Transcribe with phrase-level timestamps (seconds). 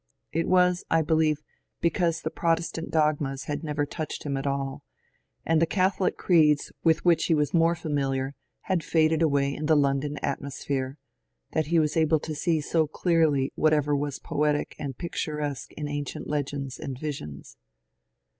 [0.31, 1.43] It was, I believe,
[1.79, 4.81] because the Protestant dogmas had never touched him at all,
[5.45, 9.75] and the Catholic creeds with which he was more familiar had faded away in the
[9.77, 10.97] London atmosphere,
[11.51, 16.25] that he was able to see so clearly whatever was poetic and picturesque in ancient
[16.27, 17.55] legends and visions.